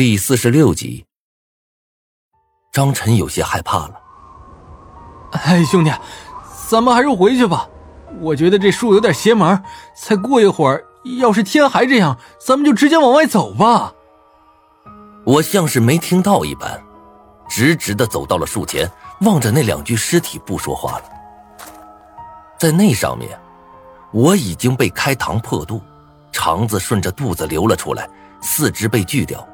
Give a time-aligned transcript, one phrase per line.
[0.00, 1.04] 第四十六集，
[2.72, 4.00] 张晨有些害怕了。
[5.32, 5.92] 哎，兄弟，
[6.70, 7.68] 咱们还是回去吧。
[8.18, 9.62] 我觉得这树有点邪门，
[9.94, 10.82] 再过一会儿，
[11.18, 13.92] 要是天还这样，咱们就直接往外走吧。
[15.26, 16.82] 我像是没听到一般，
[17.46, 18.90] 直直的走到了树前，
[19.20, 21.04] 望着那两具尸体不说话了。
[22.58, 23.38] 在那上面，
[24.12, 25.78] 我已经被开膛破肚，
[26.32, 28.08] 肠子顺着肚子流了出来，
[28.40, 29.46] 四肢被锯掉。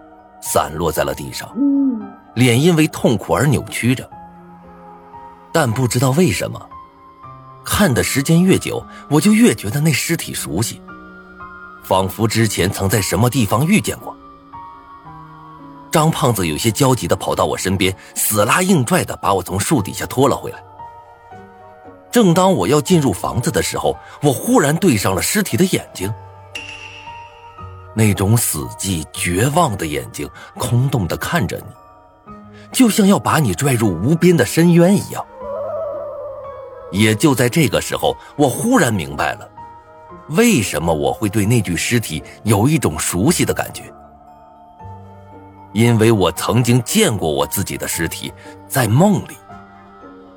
[0.48, 1.52] 散落在了地上，
[2.34, 4.08] 脸因为痛苦而扭曲着。
[5.52, 6.61] 但不知道为什么，
[7.64, 10.80] 看的时间越久，我就越觉得那尸体熟悉，
[11.82, 14.16] 仿佛之前曾在什么地方遇见过。
[15.90, 20.63] 张胖子有些焦急的跑到我身边，死拉硬拽的把我从树底下拖了回来。
[22.13, 26.13] 正当我要进入房子的时候，我忽然对上了尸体的眼睛。
[27.99, 30.29] 那种死寂、绝望的眼睛，
[30.59, 32.33] 空洞的看着你，
[32.70, 35.25] 就像要把你拽入无边的深渊一样。
[36.92, 39.48] 也就在这个时候，我忽然明白了，
[40.28, 43.91] 为什么我会对那具尸体有一种熟悉的感觉。
[45.72, 48.33] 因为我曾经见过我自己的尸体，
[48.69, 49.36] 在梦里。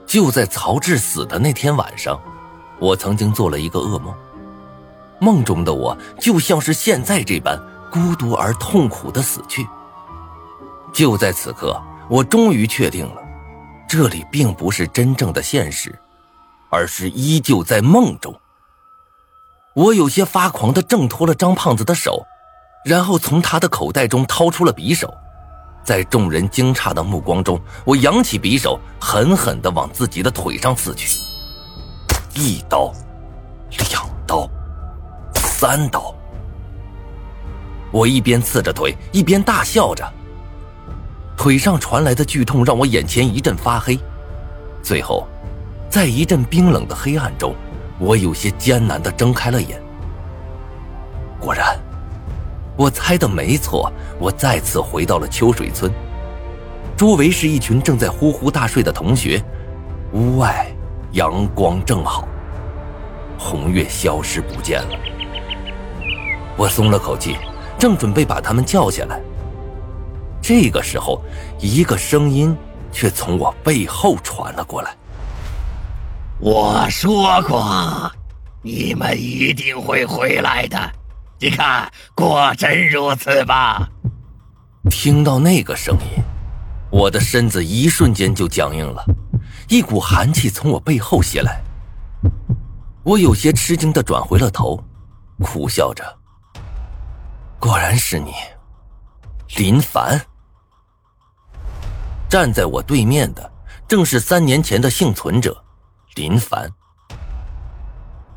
[0.06, 2.20] 就在曹志死的那天晚上，
[2.80, 4.14] 我曾经做了一个噩梦。
[5.20, 7.60] 梦中的我就像是现在这般
[7.92, 9.68] 孤独而痛苦的死去。
[10.92, 13.22] 就在此刻，我终于确定了，
[13.88, 15.98] 这里并不是真正的现实，
[16.70, 18.34] 而是依旧在梦中。
[19.76, 22.26] 我有些发狂的挣脱了张胖子的手，
[22.84, 25.14] 然后从他的口袋中掏出了匕首，
[25.84, 31.08] 在众人惊诧的目光中，我扬起匕首，狠狠的往自己的腿上刺去，
[32.34, 32.92] 一刀，
[33.70, 34.50] 两刀。
[35.62, 36.16] 三刀，
[37.92, 40.10] 我一边刺着腿，一边大笑着。
[41.36, 44.00] 腿上传来的剧痛让我眼前一阵发黑，
[44.82, 45.28] 最后，
[45.90, 47.54] 在一阵冰冷的黑暗中，
[48.00, 49.78] 我有些艰难的睁开了眼。
[51.42, 51.78] 果然，
[52.78, 55.92] 我猜的没错，我再次回到了秋水村。
[56.96, 59.44] 周围是一群正在呼呼大睡的同学，
[60.14, 60.66] 屋外
[61.12, 62.26] 阳光正好，
[63.38, 65.19] 红月消失不见了。
[66.60, 67.38] 我松了口气，
[67.80, 69.18] 正准备把他们叫下来，
[70.42, 71.24] 这个时候，
[71.58, 72.54] 一个声音
[72.92, 74.94] 却从我背后传了过来
[76.38, 78.12] ：“我说过，
[78.62, 80.78] 你们一定会回来的，
[81.40, 83.88] 你看，果真如此吧？”
[84.92, 86.22] 听到那个声音，
[86.90, 89.02] 我的身子一瞬间就僵硬了，
[89.70, 91.62] 一股寒气从我背后袭来，
[93.04, 94.84] 我有些吃惊的转回了头，
[95.42, 96.19] 苦笑着。
[97.60, 98.34] 果然是你，
[99.58, 100.20] 林凡。
[102.30, 103.52] 站在我对面的
[103.86, 105.62] 正是三年前的幸存者
[106.16, 106.72] 林凡。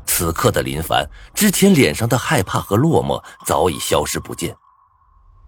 [0.05, 4.53] 此刻的林凡，之前脸上的害怕和落寞早已消失不见，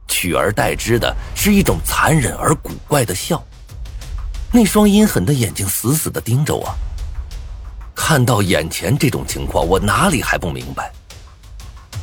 [0.07, 3.43] 取而代之的是一种残忍而古怪的笑。
[4.53, 6.73] 那双阴狠的眼睛死死的盯着我。
[7.93, 10.93] 看到眼前这种情况，我哪里还不明白？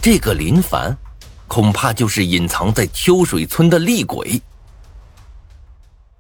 [0.03, 0.95] 这个林凡。
[1.55, 4.41] 恐怕就是隐藏在秋水村的厉鬼。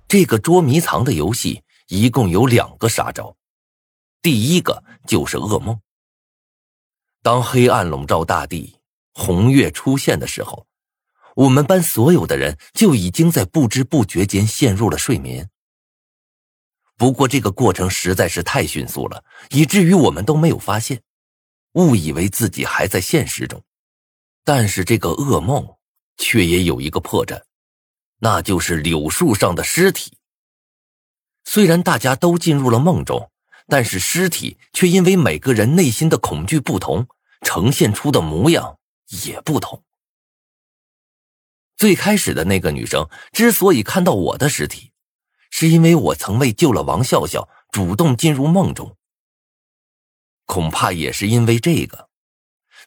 [0.06, 3.34] 这个捉迷藏的游戏一共有两个杀招，
[4.20, 5.81] 第一个就是噩梦。
[7.22, 8.76] 当黑暗笼罩大地，
[9.15, 10.66] 红月出现的时候，
[11.34, 15.49] 我们班所有的人就已经在不知不觉间陷入了睡眠。
[16.99, 21.00] 不过这个过程实在是太迅速了，以至于我们都没有发现，
[21.72, 23.64] 误以为自己还在现实中。
[24.44, 25.76] 但是这个噩梦
[26.16, 27.42] 却也有一个破绽，
[28.19, 30.19] 那就是柳树上的尸体。
[31.44, 33.31] 虽然大家都进入了梦中，
[33.66, 37.06] 但是尸体却因为每个人内心的恐惧不同，
[37.42, 38.78] 呈现出的模样
[39.25, 39.82] 也不同。
[41.76, 44.93] 最开始的那个女生之所以看到我的尸体，
[45.50, 48.96] 是因为我曾为救了王笑笑，主动进入梦中。
[50.46, 52.08] 恐怕也是因为这个。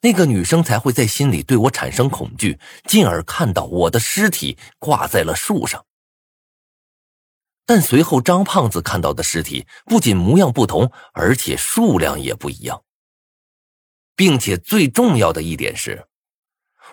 [0.05, 5.83] 那个女生才会在心里对我产生恐惧，进而看到我的尸体挂在了树上。
[7.65, 12.83] 但随后张胖子看到的尸体不仅模样不同，而且数量也不一样，
[14.15, 16.05] 并且最重要的一点是，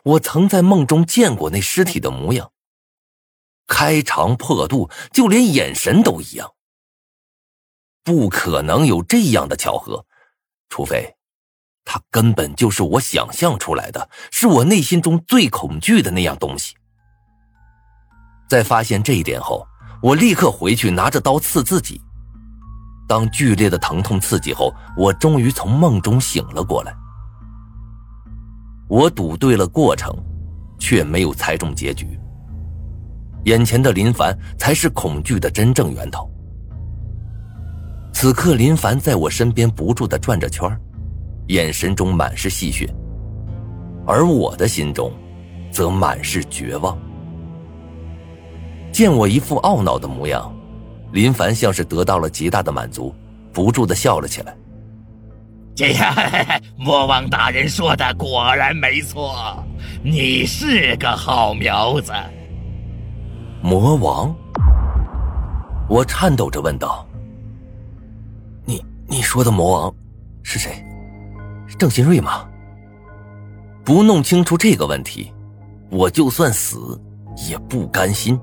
[0.05, 2.51] 我曾在梦中见过那尸体的模样，
[3.67, 6.55] 开肠破肚，就连眼神都一样。
[8.03, 10.07] 不可能有这样的巧合，
[10.71, 11.15] 除非。
[11.85, 16.75] 他根本就是我想象出来的，是我内心中最恐惧的那样东西。
[18.49, 19.67] 在发现这一点后，
[20.03, 22.01] 我立刻回去拿着刀刺自己。
[23.09, 26.95] 当剧烈的疼痛刺激后，我终于从梦中醒了过来。
[28.89, 30.15] 我赌对了过程，
[30.79, 32.19] 却没有猜中结局。
[33.45, 36.31] 眼前的林凡才是恐惧的真正源头。
[38.13, 40.71] 此刻，林凡在我身边不住的转着圈
[41.49, 42.89] 眼神中满是戏谑，
[44.07, 45.13] 而我的心中，
[45.71, 46.97] 则满是绝望。
[48.93, 50.55] 见我一副懊恼的模样，
[51.13, 53.15] 林凡像是得到了极大的满足，
[53.53, 54.55] 不住的笑了起来。
[55.75, 56.15] 这样，
[56.77, 59.65] 魔王大人说的果然没错，
[60.05, 62.13] 你是个好苗子。
[63.63, 64.35] 魔王，
[65.89, 67.07] 我颤抖着问道
[68.67, 69.95] ：“你你说的魔王
[70.43, 70.85] 是谁？
[71.79, 72.49] 郑新瑞吗？”
[73.85, 75.33] 不弄清楚这个问题，
[75.91, 77.01] 我就算死
[77.49, 78.39] 也不甘心。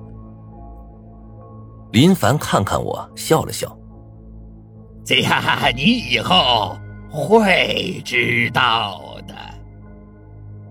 [1.91, 3.75] 林凡看看我，笑了笑
[5.05, 5.41] ：“这样，
[5.75, 6.77] 你以后
[7.09, 9.33] 会知道的。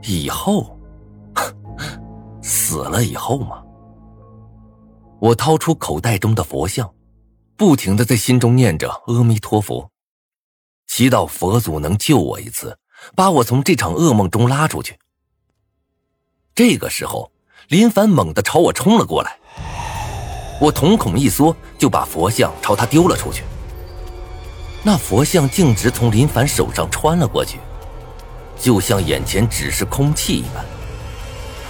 [0.02, 0.78] 以后，
[2.42, 3.62] 死了以后吗？”
[5.18, 6.88] 我掏出口袋中的佛像，
[7.56, 9.90] 不停的在心中念着阿弥陀佛，
[10.88, 12.76] 祈祷佛祖能救我一次，
[13.14, 14.98] 把我从这场噩梦中拉出去。
[16.54, 17.30] 这个时候，
[17.68, 19.36] 林凡猛地朝我冲了过来。
[20.60, 23.44] 我瞳孔一缩，就把佛像朝他丢了出去。
[24.82, 27.58] 那佛像径直从林凡手上穿了过去，
[28.58, 30.64] 就像眼前只是空气一般。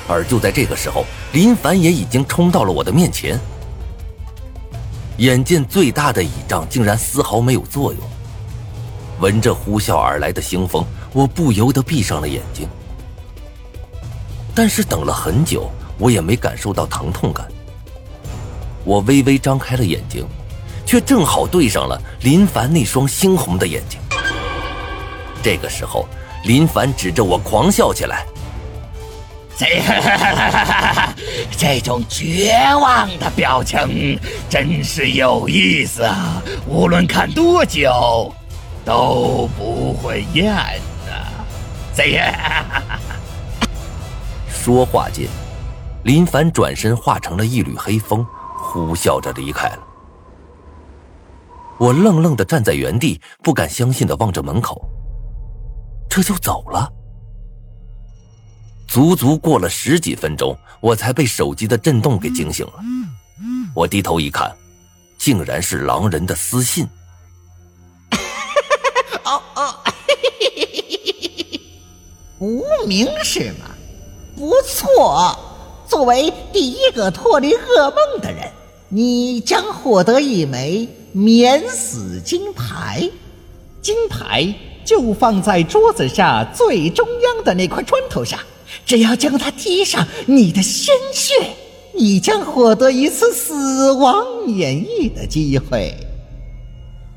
[0.09, 3.39] 而就在这个时候，林凡也已经冲到了我的面前。
[5.19, 8.01] 眼见最大的倚仗竟然丝毫没有作用，
[9.21, 12.69] 闻着呼啸而来的腥风，我不由得闭上了眼睛。
[14.55, 17.47] 但是等了很久，我也没感受到疼痛感。
[18.85, 20.27] 我微微张开了眼睛，
[20.87, 24.01] 却正好对上了林凡那双猩红的眼睛。
[25.43, 26.07] 这个时候，
[26.45, 28.25] 林凡指着我狂笑起来
[29.57, 29.67] ：“这
[31.57, 34.19] 这种绝望的表情
[34.49, 36.43] 真是有意思啊！
[36.67, 38.33] 无论看多久，
[38.89, 40.55] 都不会厌
[41.05, 41.13] 的。”
[41.95, 42.35] 这样，
[44.49, 45.29] 说话间，
[46.05, 48.27] 林凡转身化成了一缕黑风。
[48.55, 49.79] 呼啸着离开了，
[51.79, 54.87] 我愣愣的站在原地，不敢相信的望着门口。
[56.09, 56.93] 这就走了？
[58.87, 62.75] 足足过了十几分钟，我才被手机的震动给惊醒了。
[63.75, 64.55] 我低头一看，
[65.17, 66.87] 竟然是狼人的私信。
[72.41, 73.75] 无名是吗？
[74.37, 75.37] 不错，
[75.89, 78.49] 作为第一个脱离噩梦的人。
[78.91, 83.11] 你将获得一枚免死金牌，
[83.83, 84.55] 金牌
[84.85, 88.39] 就放在桌子下最中央的那块砖头上。
[88.87, 91.35] 只要将它滴上你的鲜血，
[91.93, 95.95] 你将获得一次死亡演绎的机会。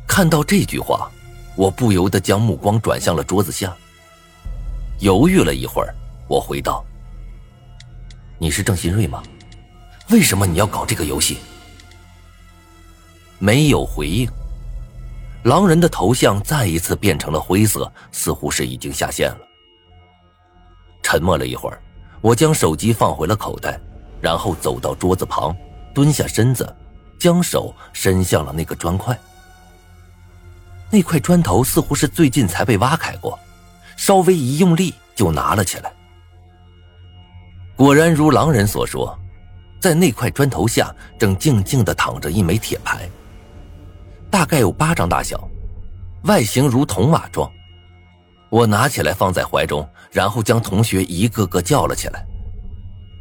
[0.08, 1.10] 看到这句话，
[1.56, 3.74] 我不由得将目光转向了桌子下。
[5.02, 5.96] 犹豫了一会儿，
[6.28, 6.86] 我回道
[8.38, 9.24] ：“你是郑新瑞吗？
[10.12, 11.40] 为什么你要搞这个游戏？”
[13.40, 14.30] 没有回应。
[15.44, 19.40] 狼人的头像再一次变成了灰色，似乎是已经下线了。
[21.02, 21.82] 沉默了一会儿，
[22.22, 23.80] 我将手机放回了口袋，
[24.22, 25.56] 然后走到桌子旁，
[25.96, 26.76] 蹲下身子，
[27.20, 29.20] 将手伸向了那个砖块。
[30.92, 33.40] 那块砖头似乎是最近才被挖开过，
[34.02, 35.94] 稍微一用力就拿了起来。
[37.76, 39.16] 果然如狼人所说，
[39.80, 43.08] 在那块砖头下正静静的躺着一枚铁牌。
[44.32, 45.48] 大概有巴掌大小，
[46.24, 47.48] 外形如铜瓦状。
[48.50, 52.26] 我拿起来放在怀中，然后将同学一个个叫了起来：“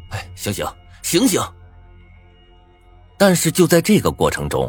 [0.09, 0.65] 哎，醒醒，
[1.03, 1.39] 醒醒！”
[3.19, 4.67] 但是就在这个过程中，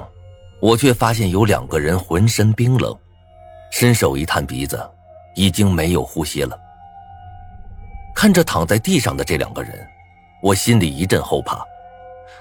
[0.60, 2.94] 我却发现有两个人浑身冰冷，
[3.70, 4.78] 伸手一探鼻子，
[5.34, 6.58] 已经没有呼吸了。
[8.14, 9.86] 看着躺在地上的这两个人，
[10.42, 11.64] 我心里一阵后怕。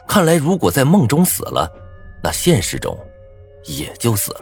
[0.07, 1.71] 看来，如果在梦中死了，
[2.23, 2.97] 那现实中……
[3.65, 4.41] 也就死了。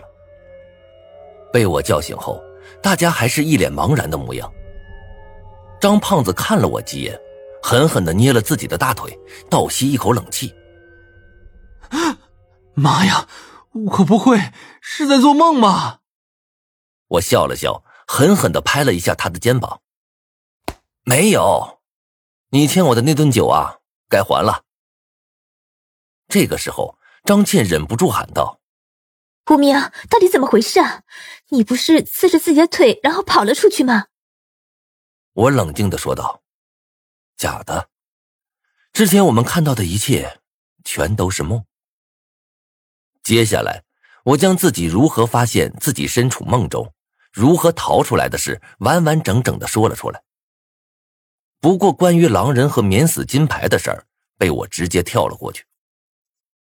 [1.51, 2.41] 被我叫醒后，
[2.81, 4.49] 大家还是一脸茫然的模样。
[5.81, 7.19] 张胖子看了我几眼，
[7.61, 10.55] 狠狠的捏了自己的大腿，倒吸一口冷气。
[12.73, 13.27] 妈呀，
[13.73, 14.39] 我不会
[14.79, 15.99] 是在做梦吧？
[17.09, 19.83] 我笑了笑，狠狠的拍了一下他的肩膀。
[21.03, 21.79] 没有，
[22.49, 24.63] 你欠我的那顿酒啊，该还了。
[26.27, 28.61] 这个时候，张倩忍不住喊道
[29.51, 31.03] ：“无名，到底怎么回事啊？
[31.49, 34.07] 你不是刺着自己的腿，然后跑了出去吗？”
[35.33, 36.41] 我冷静的说道
[37.37, 37.89] ：“假的，
[38.91, 40.41] 之前我们看到的一切，
[40.83, 41.63] 全都是梦。”
[43.21, 43.83] 接下来，
[44.23, 46.91] 我将自己如何发现自己身处梦中，
[47.31, 50.21] 如何逃出来的事，完完整整的说了出来。
[51.59, 54.05] 不过，关于狼人和免死金牌的事儿，
[54.37, 55.65] 被我直接跳了过去。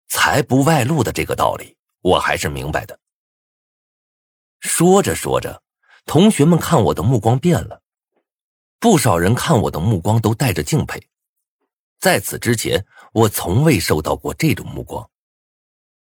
[0.07, 2.99] 财不外露的这个道理，我还是明白的。
[4.59, 5.61] 说着说着，
[6.05, 7.81] 同学们看我的目光变了，
[8.79, 11.07] 不少人看我的目光都带着敬佩。
[11.99, 15.08] 在此之前，我从未受到过这种目光。